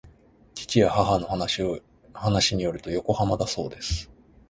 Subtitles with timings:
[0.55, 4.09] 父や母の話によると横浜だそうです